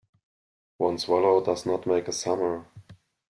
One 0.79 0.97
swallow 0.97 1.45
does 1.45 1.63
not 1.63 1.85
make 1.85 2.07
a 2.07 2.11
summer. 2.11 2.65